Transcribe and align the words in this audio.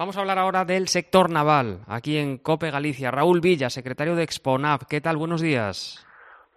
Vamos 0.00 0.16
a 0.16 0.20
hablar 0.20 0.38
ahora 0.38 0.64
del 0.64 0.88
sector 0.88 1.28
naval, 1.28 1.80
aquí 1.86 2.16
en 2.16 2.38
COPE 2.38 2.70
Galicia. 2.70 3.10
Raúl 3.10 3.42
Villa, 3.42 3.68
secretario 3.68 4.16
de 4.16 4.22
Exponab. 4.22 4.86
¿Qué 4.86 5.02
tal? 5.02 5.18
Buenos 5.18 5.42
días. 5.42 6.06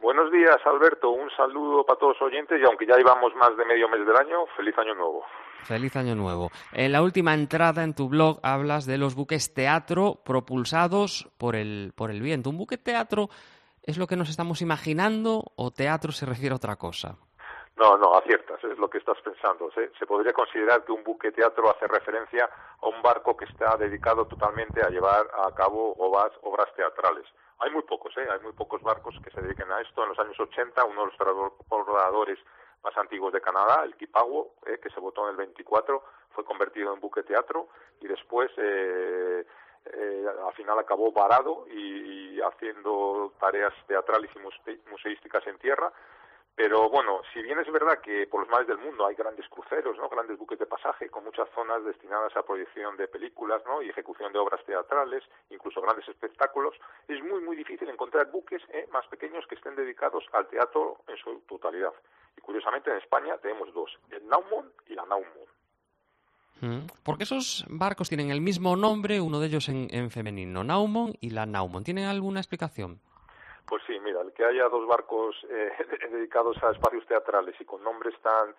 Buenos 0.00 0.30
días, 0.30 0.58
Alberto. 0.64 1.10
Un 1.10 1.28
saludo 1.36 1.84
para 1.84 1.98
todos 1.98 2.14
los 2.20 2.28
oyentes 2.28 2.60
y 2.60 2.64
aunque 2.64 2.86
ya 2.86 2.96
llevamos 2.96 3.34
más 3.34 3.56
de 3.56 3.64
medio 3.64 3.88
mes 3.88 4.06
del 4.06 4.14
año, 4.14 4.46
feliz 4.56 4.78
año 4.78 4.94
nuevo. 4.94 5.24
Feliz 5.64 5.96
año 5.96 6.14
nuevo. 6.14 6.52
En 6.70 6.92
la 6.92 7.02
última 7.02 7.34
entrada 7.34 7.82
en 7.82 7.94
tu 7.94 8.08
blog 8.08 8.38
hablas 8.44 8.86
de 8.86 8.96
los 8.96 9.16
buques 9.16 9.52
teatro 9.52 10.20
propulsados 10.24 11.28
por 11.36 11.56
el, 11.56 11.92
por 11.96 12.12
el 12.12 12.22
viento. 12.22 12.48
¿Un 12.48 12.58
buque 12.58 12.78
teatro 12.78 13.28
es 13.82 13.98
lo 13.98 14.06
que 14.06 14.14
nos 14.14 14.30
estamos 14.30 14.62
imaginando 14.62 15.46
o 15.56 15.72
teatro 15.72 16.12
se 16.12 16.26
refiere 16.26 16.52
a 16.52 16.58
otra 16.58 16.76
cosa? 16.76 17.16
No, 17.76 17.96
no, 17.96 18.14
aciertas, 18.14 18.62
es 18.64 18.78
lo 18.78 18.90
que 18.90 18.98
estás 18.98 19.18
pensando. 19.22 19.70
Se, 19.72 20.06
podría 20.06 20.32
considerar 20.32 20.84
que 20.84 20.92
un 20.92 21.02
buque 21.02 21.32
teatro 21.32 21.70
hace 21.70 21.86
referencia 21.88 22.48
a 22.80 22.86
un 22.86 23.00
barco 23.02 23.36
que 23.36 23.46
está 23.46 23.76
dedicado 23.76 24.26
totalmente 24.26 24.84
a 24.84 24.90
llevar 24.90 25.26
a 25.32 25.50
cabo 25.54 25.94
obras, 25.98 26.32
obras 26.42 26.72
teatrales. 26.74 27.24
Hay 27.60 27.70
muy 27.70 27.82
pocos, 27.82 28.14
¿eh? 28.18 28.26
hay 28.30 28.40
muy 28.40 28.52
pocos 28.52 28.82
barcos 28.82 29.14
que 29.24 29.30
se 29.30 29.40
dediquen 29.40 29.70
a 29.72 29.80
esto. 29.80 30.02
En 30.02 30.10
los 30.10 30.18
años 30.18 30.38
80, 30.38 30.84
uno 30.84 31.00
de 31.00 31.06
los 31.06 31.16
transbordadores 31.16 32.38
más 32.84 32.96
antiguos 32.98 33.32
de 33.32 33.40
Canadá, 33.40 33.84
el 33.84 33.96
Kipago, 33.96 34.54
¿eh? 34.66 34.78
que 34.82 34.90
se 34.90 35.00
votó 35.00 35.24
en 35.24 35.30
el 35.30 35.36
24, 35.36 36.02
fue 36.30 36.44
convertido 36.44 36.92
en 36.92 37.00
buque 37.00 37.22
teatro 37.22 37.68
y 38.00 38.08
después 38.08 38.50
eh, 38.56 39.46
eh, 39.86 40.26
al 40.46 40.52
final 40.54 40.78
acabó 40.78 41.10
varado 41.12 41.66
y, 41.68 42.40
haciendo 42.40 43.32
tareas 43.38 43.72
teatrales 43.86 44.30
y 44.34 44.90
museísticas 44.90 45.46
en 45.46 45.58
tierra 45.58 45.92
pero 46.54 46.90
bueno, 46.90 47.22
si 47.32 47.42
bien 47.42 47.58
es 47.58 47.72
verdad 47.72 48.00
que 48.00 48.26
por 48.26 48.40
los 48.40 48.50
mares 48.50 48.68
del 48.68 48.76
mundo 48.76 49.06
hay 49.06 49.14
grandes 49.14 49.48
cruceros, 49.48 49.96
¿no? 49.96 50.08
grandes 50.10 50.38
buques 50.38 50.58
de 50.58 50.66
pasaje 50.66 51.08
con 51.08 51.24
muchas 51.24 51.48
zonas 51.54 51.82
destinadas 51.84 52.36
a 52.36 52.42
proyección 52.42 52.96
de 52.98 53.08
películas 53.08 53.62
¿no? 53.64 53.80
y 53.80 53.88
ejecución 53.88 54.32
de 54.32 54.38
obras 54.38 54.62
teatrales, 54.66 55.24
incluso 55.48 55.80
grandes 55.80 56.06
espectáculos, 56.08 56.74
es 57.08 57.22
muy, 57.24 57.40
muy 57.40 57.56
difícil 57.56 57.88
encontrar 57.88 58.30
buques 58.30 58.62
¿eh? 58.68 58.86
más 58.92 59.06
pequeños 59.06 59.46
que 59.46 59.54
estén 59.54 59.74
dedicados 59.76 60.24
al 60.32 60.46
teatro 60.48 60.98
en 61.08 61.16
su 61.16 61.40
totalidad. 61.48 61.92
Y 62.36 62.42
curiosamente 62.42 62.90
en 62.90 62.98
España 62.98 63.38
tenemos 63.38 63.72
dos, 63.72 63.98
el 64.10 64.26
Naumon 64.28 64.70
y 64.86 64.94
la 64.94 65.06
Naumon. 65.06 65.48
Mm. 66.60 66.86
¿Por 67.02 67.16
qué 67.16 67.24
esos 67.24 67.64
barcos 67.70 68.10
tienen 68.10 68.30
el 68.30 68.42
mismo 68.42 68.76
nombre, 68.76 69.22
uno 69.22 69.40
de 69.40 69.46
ellos 69.46 69.68
en 69.70 70.10
femenino, 70.10 70.62
Naumon 70.62 71.14
y 71.20 71.30
la 71.30 71.46
Naumon? 71.46 71.82
¿Tienen 71.82 72.04
alguna 72.04 72.40
explicación? 72.40 73.00
Pues 73.72 73.84
sí, 73.86 73.98
mira, 74.00 74.20
el 74.20 74.34
que 74.34 74.44
haya 74.44 74.68
dos 74.68 74.86
barcos 74.86 75.34
eh, 75.48 75.72
dedicados 76.10 76.62
a 76.62 76.72
espacios 76.72 77.06
teatrales 77.06 77.58
y 77.58 77.64
con 77.64 77.82
nombres 77.82 78.14
tan 78.20 78.54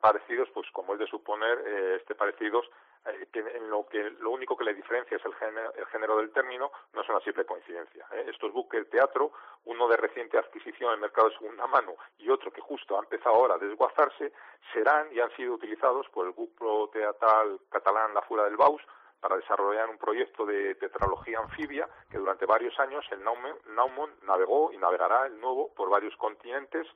parecidos, 0.00 0.48
pues 0.52 0.68
como 0.72 0.94
es 0.94 0.98
de 0.98 1.06
suponer, 1.06 1.62
eh, 1.64 1.98
este 2.00 2.16
parecidos, 2.16 2.68
eh, 3.04 3.28
que 3.30 3.38
en 3.38 3.70
lo 3.70 3.86
que 3.86 4.10
lo 4.18 4.32
único 4.32 4.56
que 4.56 4.64
le 4.64 4.74
diferencia 4.74 5.18
es 5.18 5.24
el 5.24 5.36
género, 5.36 5.72
el 5.72 5.86
género 5.86 6.16
del 6.16 6.32
término, 6.32 6.72
no 6.94 7.00
es 7.00 7.08
una 7.08 7.20
simple 7.20 7.46
coincidencia. 7.46 8.06
¿eh? 8.10 8.26
Estos 8.26 8.52
buques 8.52 8.90
teatro, 8.90 9.30
uno 9.66 9.86
de 9.86 9.98
reciente 9.98 10.36
adquisición 10.36 10.88
en 10.88 10.94
el 10.94 11.00
mercado 11.02 11.28
de 11.28 11.38
segunda 11.38 11.68
mano 11.68 11.94
y 12.18 12.28
otro 12.28 12.50
que 12.50 12.60
justo 12.60 12.96
ha 12.96 13.04
empezado 13.04 13.36
ahora 13.36 13.54
a 13.54 13.58
desguazarse, 13.58 14.32
serán 14.72 15.06
y 15.12 15.20
han 15.20 15.30
sido 15.36 15.54
utilizados 15.54 16.08
por 16.08 16.26
el 16.26 16.32
grupo 16.32 16.90
teatral 16.92 17.60
catalán 17.70 18.14
La 18.14 18.22
Fura 18.22 18.42
del 18.42 18.56
Baus 18.56 18.82
para 19.26 19.40
desarrollar 19.40 19.90
un 19.90 19.98
proyecto 19.98 20.46
de 20.46 20.76
tetralogía 20.76 21.40
anfibia 21.40 21.88
que 22.08 22.18
durante 22.18 22.46
varios 22.46 22.78
años 22.78 23.04
el 23.10 23.24
Naumon, 23.24 24.12
navegó 24.22 24.72
y 24.72 24.78
navegará 24.78 25.26
el 25.26 25.40
nuevo 25.40 25.74
por 25.74 25.90
varios 25.90 26.16
continentes 26.16 26.86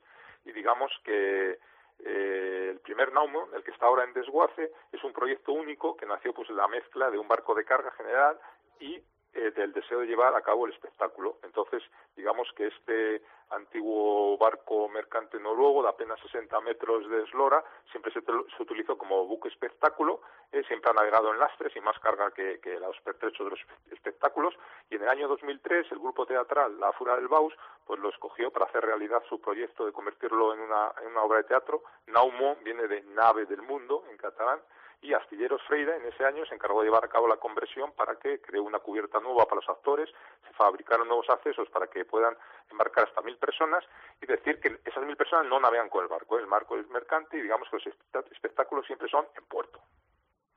y 0.45 0.53
digamos 0.53 0.89
que 1.03 1.59
eh, 1.99 2.67
el 2.71 2.79
primer 2.79 3.11
Naumon, 3.11 3.53
el 3.53 3.65
que 3.65 3.71
está 3.71 3.87
ahora 3.87 4.05
en 4.05 4.13
desguace, 4.13 4.71
es 4.93 5.03
un 5.03 5.11
proyecto 5.11 5.51
único 5.51 5.97
que 5.97 6.05
nació 6.05 6.33
pues 6.33 6.49
en 6.49 6.55
la 6.55 6.69
mezcla 6.69 7.11
de 7.11 7.17
un 7.17 7.27
barco 7.27 7.53
de 7.53 7.65
carga 7.65 7.91
general 7.91 8.39
y 8.79 9.03
eh, 9.33 9.51
del 9.51 9.71
deseo 9.71 9.99
de 9.99 10.07
llevar 10.07 10.35
a 10.35 10.41
cabo 10.41 10.65
el 10.65 10.73
espectáculo. 10.73 11.37
Entonces, 11.43 11.81
digamos 12.15 12.51
que 12.55 12.67
este 12.67 13.21
antiguo 13.51 14.37
barco 14.37 14.89
mercante 14.89 15.39
noruego 15.39 15.83
de 15.83 15.89
apenas 15.89 16.19
60 16.21 16.59
metros 16.61 17.09
de 17.09 17.23
eslora 17.23 17.63
siempre 17.91 18.11
se, 18.11 18.19
utilizó 18.61 18.97
como 18.97 19.25
buque 19.25 19.49
espectáculo, 19.49 20.21
eh, 20.51 20.63
siempre 20.67 20.91
ha 20.91 20.93
navegado 20.93 21.31
en 21.31 21.39
lastres 21.39 21.75
y 21.75 21.81
más 21.81 21.97
carga 21.99 22.31
que, 22.31 22.59
los 22.79 22.99
pertrechos 23.01 23.45
de 23.45 23.51
los 23.51 23.59
espectáculos 23.91 24.53
y 24.89 24.95
en 24.95 25.03
el 25.03 25.09
año 25.09 25.27
2003 25.27 25.91
el 25.91 25.99
grupo 25.99 26.25
teatral 26.25 26.79
La 26.79 26.91
Fura 26.93 27.15
del 27.15 27.27
Baus 27.27 27.53
pues 27.85 27.99
lo 27.99 28.09
escogió 28.09 28.51
para 28.51 28.65
hacer 28.65 28.83
realidad 28.83 29.21
su 29.27 29.39
proyecto 29.39 29.85
de 29.85 29.91
convertirlo 29.91 30.53
en 30.53 30.61
una, 30.61 30.93
en 31.01 31.11
una 31.11 31.23
obra 31.23 31.37
de 31.37 31.43
teatro. 31.45 31.83
Naumont 32.07 32.63
viene 32.63 32.87
de 32.87 33.01
nave 33.03 33.45
del 33.45 33.61
mundo 33.61 34.03
en 34.09 34.17
catalán 34.17 34.59
y 35.01 35.13
Astilleros 35.13 35.61
Freire 35.63 35.97
en 35.97 36.05
ese 36.05 36.23
año 36.23 36.45
se 36.45 36.55
encargó 36.55 36.81
de 36.81 36.87
llevar 36.87 37.03
a 37.03 37.07
cabo 37.07 37.27
la 37.27 37.37
conversión 37.37 37.91
para 37.93 38.15
que 38.15 38.39
creó 38.39 38.63
una 38.63 38.79
cubierta 38.79 39.19
nueva 39.19 39.45
para 39.45 39.61
los 39.61 39.69
actores, 39.69 40.09
se 40.47 40.53
fabricaron 40.53 41.07
nuevos 41.07 41.29
accesos 41.29 41.67
para 41.69 41.87
que 41.87 42.05
puedan 42.05 42.35
embarcar 42.69 43.07
hasta 43.07 43.21
mil 43.21 43.37
personas 43.37 43.83
y 44.21 44.27
decir 44.27 44.59
que 44.59 44.79
esas 44.85 45.03
mil 45.03 45.17
personas 45.17 45.47
no 45.47 45.59
navegan 45.59 45.89
con 45.89 46.03
el 46.03 46.09
barco, 46.09 46.37
el 46.37 46.45
barco 46.45 46.77
es 46.77 46.87
mercante 46.89 47.37
y 47.37 47.41
digamos 47.41 47.67
que 47.69 47.77
los 47.77 48.31
espectáculos 48.31 48.85
siempre 48.85 49.09
son 49.09 49.25
en 49.35 49.43
puerto. 49.45 49.81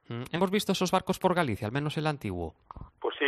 Mm, 0.08 0.24
hemos 0.32 0.50
visto 0.50 0.72
esos 0.72 0.90
barcos 0.90 1.18
por 1.18 1.34
Galicia, 1.34 1.66
al 1.66 1.72
menos 1.72 1.96
el 1.96 2.06
antiguo. 2.06 2.54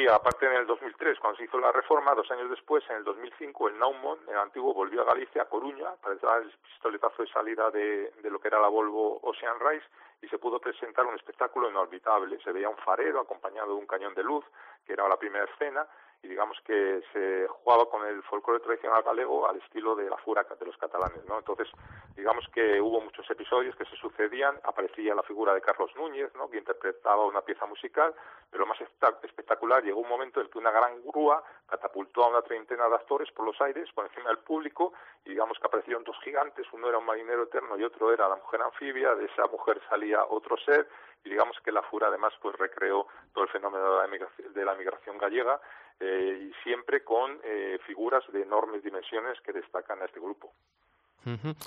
Sí, 0.06 0.12
aparte 0.12 0.46
en 0.46 0.52
el 0.52 0.68
2003, 0.68 1.18
cuando 1.18 1.36
se 1.36 1.46
hizo 1.46 1.58
la 1.58 1.72
reforma, 1.72 2.14
dos 2.14 2.30
años 2.30 2.48
después, 2.48 2.84
en 2.90 2.98
el 2.98 3.02
2005, 3.02 3.70
el 3.70 3.76
Naumont, 3.76 4.20
el 4.28 4.38
antiguo, 4.38 4.72
volvió 4.72 5.02
a 5.02 5.04
Galicia, 5.04 5.42
a 5.42 5.46
Coruña, 5.46 5.96
para 6.00 6.14
dar 6.14 6.42
el 6.42 6.50
pistoletazo 6.62 7.24
de 7.24 7.28
salida 7.28 7.72
de, 7.72 8.12
de 8.22 8.30
lo 8.30 8.38
que 8.38 8.46
era 8.46 8.60
la 8.60 8.68
Volvo 8.68 9.18
Ocean 9.22 9.58
Rise, 9.58 9.84
y 10.22 10.28
se 10.28 10.38
pudo 10.38 10.60
presentar 10.60 11.04
un 11.06 11.16
espectáculo 11.16 11.68
inorbitable. 11.68 12.38
Se 12.44 12.52
veía 12.52 12.68
un 12.68 12.76
farero 12.76 13.18
acompañado 13.18 13.74
de 13.74 13.80
un 13.80 13.86
cañón 13.88 14.14
de 14.14 14.22
luz, 14.22 14.44
que 14.86 14.92
era 14.92 15.08
la 15.08 15.16
primera 15.16 15.44
escena, 15.46 15.84
y 16.22 16.28
digamos 16.28 16.58
que 16.64 17.02
se 17.12 17.46
jugaba 17.48 17.88
con 17.88 18.06
el 18.06 18.22
folclore 18.24 18.60
tradicional 18.60 19.02
galego 19.02 19.48
al 19.48 19.56
estilo 19.58 19.94
de 19.94 20.08
la 20.08 20.16
fura 20.18 20.44
de 20.44 20.66
los 20.66 20.76
catalanes, 20.76 21.24
¿no? 21.26 21.38
Entonces, 21.38 21.68
digamos 22.16 22.46
que 22.52 22.80
hubo 22.80 23.00
muchos 23.00 23.28
episodios 23.30 23.76
que 23.76 23.84
se 23.84 23.96
sucedían, 23.96 24.56
aparecía 24.64 25.14
la 25.14 25.22
figura 25.22 25.54
de 25.54 25.60
Carlos 25.60 25.90
Núñez, 25.96 26.34
¿no? 26.34 26.48
que 26.48 26.58
interpretaba 26.58 27.24
una 27.26 27.42
pieza 27.42 27.66
musical, 27.66 28.14
pero 28.50 28.64
lo 28.64 28.68
más 28.68 28.80
espectacular 28.80 29.82
llegó 29.82 30.00
un 30.00 30.08
momento 30.08 30.40
en 30.40 30.48
que 30.48 30.58
una 30.58 30.70
gran 30.70 31.02
grúa 31.04 31.42
catapultó 31.68 32.24
a 32.24 32.28
una 32.28 32.42
treintena 32.42 32.88
de 32.88 32.94
actores 32.94 33.30
por 33.32 33.44
los 33.46 33.60
aires, 33.60 33.88
por 33.94 34.06
encima 34.06 34.28
del 34.28 34.38
público, 34.38 34.92
y 35.24 35.30
digamos 35.30 35.58
que 35.58 35.66
aparecieron 35.66 36.04
dos 36.04 36.16
gigantes, 36.24 36.66
uno 36.72 36.88
era 36.88 36.98
un 36.98 37.06
marinero 37.06 37.44
eterno 37.44 37.76
y 37.76 37.84
otro 37.84 38.12
era 38.12 38.28
la 38.28 38.36
mujer 38.36 38.62
anfibia, 38.62 39.14
de 39.14 39.26
esa 39.26 39.46
mujer 39.46 39.80
salía 39.88 40.24
otro 40.24 40.56
ser, 40.58 40.88
y 41.24 41.30
digamos 41.30 41.58
que 41.60 41.72
la 41.72 41.82
fura 41.82 42.06
además 42.06 42.32
pues 42.40 42.56
recreó 42.56 43.06
todo 43.34 43.44
el 43.44 43.50
fenómeno 43.50 43.98
de 43.98 44.64
la 44.64 44.74
migración, 44.74 45.18
gallega, 45.18 45.60
eh, 46.00 46.48
y 46.50 46.52
siempre 46.62 47.02
con 47.04 47.38
eh, 47.42 47.78
figuras 47.86 48.22
de 48.32 48.42
enormes 48.42 48.82
dimensiones 48.82 49.40
que 49.40 49.52
destacan 49.52 50.02
a 50.02 50.06
este 50.06 50.20
grupo. 50.20 50.52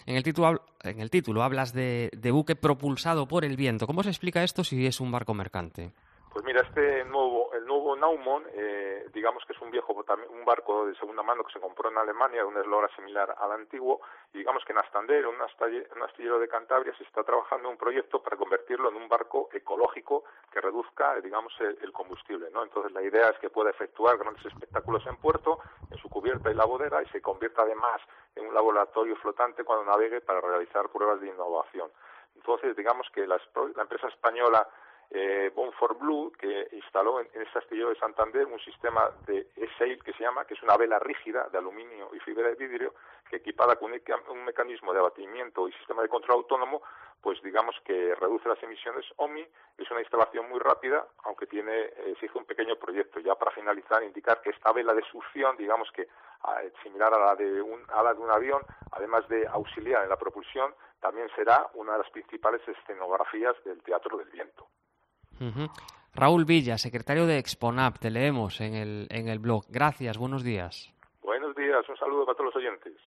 En 0.05 0.15
el, 0.15 0.23
título, 0.23 0.61
en 0.83 1.01
el 1.01 1.09
título 1.09 1.43
hablas 1.43 1.73
de, 1.73 2.09
buque 2.31 2.55
propulsado 2.55 3.27
por 3.27 3.43
el 3.43 3.57
viento. 3.57 3.87
¿Cómo 3.87 4.03
se 4.03 4.09
explica 4.09 4.41
esto 4.41 4.63
si 4.63 4.87
es 4.87 5.01
un 5.01 5.11
barco 5.11 5.33
mercante? 5.33 5.91
Pues 6.31 6.45
mira, 6.45 6.61
este 6.61 7.03
nuevo, 7.05 7.28
Naumon, 7.95 8.45
eh, 8.53 9.07
digamos 9.13 9.43
que 9.45 9.53
es 9.53 9.61
un 9.61 9.71
viejo, 9.71 9.93
un 10.29 10.45
barco 10.45 10.85
de 10.85 10.95
segunda 10.95 11.23
mano 11.23 11.43
que 11.43 11.53
se 11.53 11.59
compró 11.59 11.89
en 11.89 11.97
Alemania, 11.97 12.41
de 12.41 12.47
una 12.47 12.61
eslora 12.61 12.89
similar 12.95 13.35
al 13.37 13.51
antiguo, 13.51 14.01
y 14.33 14.39
digamos 14.39 14.63
que 14.65 14.73
en 14.73 14.79
Astander, 14.79 15.27
un 15.27 15.41
astillero 15.41 16.39
de 16.39 16.47
Cantabria, 16.47 16.95
se 16.97 17.03
está 17.03 17.23
trabajando 17.23 17.69
un 17.69 17.77
proyecto 17.77 18.21
para 18.21 18.37
convertirlo 18.37 18.89
en 18.89 18.95
un 18.95 19.07
barco 19.07 19.49
ecológico 19.53 20.23
que 20.51 20.61
reduzca, 20.61 21.19
digamos, 21.21 21.53
el, 21.59 21.91
combustible, 21.91 22.49
¿no? 22.51 22.63
Entonces 22.63 22.91
la 22.93 23.01
idea 23.01 23.29
es 23.29 23.39
que 23.39 23.49
pueda 23.49 23.71
efectuar 23.71 24.17
grandes 24.17 24.45
espectáculos 24.45 25.05
en 25.07 25.17
puerto, 25.17 25.59
en 25.91 25.97
su 25.97 26.09
cubierta 26.09 26.49
y 26.49 26.53
la 26.53 26.65
bodega, 26.65 27.01
y 27.03 27.07
se 27.07 27.21
convierta 27.21 27.63
además 27.63 28.01
en 28.35 28.47
un 28.47 28.53
laboratorio 28.53 29.15
flotante 29.17 29.63
cuando 29.63 29.85
navegue 29.85 30.21
para 30.21 30.41
realizar 30.41 30.89
pruebas 30.89 31.19
de 31.19 31.27
innovación. 31.27 31.91
Entonces, 32.35 32.75
digamos 32.75 33.07
que 33.13 33.27
la 33.27 33.39
empresa 33.81 34.07
española 34.07 34.67
eh, 35.11 35.51
for 35.77 35.97
Blue, 35.97 36.31
que 36.37 36.67
instaló 36.71 37.19
en, 37.19 37.27
este 37.33 37.59
astillero 37.59 37.89
de 37.89 37.99
Santander 37.99 38.45
un 38.45 38.59
sistema 38.59 39.09
de 39.25 39.47
sail 39.77 40.01
que 40.03 40.13
se 40.13 40.23
llama, 40.23 40.45
que 40.45 40.53
es 40.53 40.63
una 40.63 40.77
vela 40.77 40.99
rígida 40.99 41.47
de 41.49 41.57
aluminio 41.57 42.09
y 42.13 42.19
fibra 42.19 42.47
de 42.47 42.55
vidrio, 42.55 42.93
que 43.29 43.37
equipada 43.37 43.75
con 43.75 43.91
un 43.91 44.45
mecanismo 44.45 44.93
de 44.93 44.99
abatimiento 44.99 45.67
y 45.67 45.73
sistema 45.73 46.01
de 46.01 46.09
control 46.09 46.37
autónomo, 46.37 46.81
pues 47.21 47.41
digamos 47.43 47.75
que 47.83 48.15
reduce 48.15 48.47
las 48.47 48.61
emisiones 48.63 49.05
OMI, 49.17 49.45
es 49.77 49.91
una 49.91 50.01
instalación 50.01 50.49
muy 50.49 50.59
rápida, 50.59 51.05
aunque 51.23 51.47
tiene, 51.47 51.85
exige 52.07 52.37
un 52.37 52.45
pequeño 52.45 52.75
proyecto. 52.75 53.19
Ya 53.19 53.35
para 53.35 53.51
finalizar, 53.51 54.03
indicar 54.03 54.41
que 54.41 54.51
esta 54.51 54.71
vela 54.71 54.93
de 54.93 55.03
succión, 55.03 55.57
digamos 55.57 55.91
que 55.91 56.07
similar 56.83 57.13
a 57.13 57.19
la 57.19 57.35
de 57.35 57.61
un, 57.61 57.83
a 57.89 58.01
la 58.01 58.13
de 58.13 58.21
un 58.21 58.31
avión, 58.31 58.61
además 58.91 59.27
de 59.27 59.45
auxiliar 59.47 60.03
en 60.03 60.09
la 60.09 60.17
propulsión, 60.17 60.73
también 60.99 61.29
será 61.35 61.69
una 61.73 61.93
de 61.93 61.99
las 61.99 62.09
principales 62.09 62.61
escenografías 62.67 63.55
del 63.63 63.81
Teatro 63.83 64.17
del 64.17 64.29
Viento. 64.29 64.48
Raúl 66.13 66.45
Villa, 66.45 66.77
secretario 66.77 67.25
de 67.25 67.37
Exponap, 67.37 67.99
te 67.99 68.09
leemos 68.09 68.61
en 68.61 68.75
el, 68.75 69.07
en 69.09 69.27
el 69.27 69.39
blog. 69.39 69.65
Gracias, 69.69 70.17
buenos 70.17 70.43
días. 70.43 70.93
Buenos 71.21 71.55
días, 71.55 71.87
un 71.87 71.97
saludo 71.97 72.25
para 72.25 72.37
todos 72.37 72.53
los 72.53 72.55
oyentes. 72.55 72.88